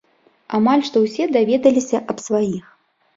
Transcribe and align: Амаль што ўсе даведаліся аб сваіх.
Амаль 0.59 0.83
што 0.87 1.03
ўсе 1.03 1.27
даведаліся 1.35 1.97
аб 2.15 2.25
сваіх. 2.25 2.65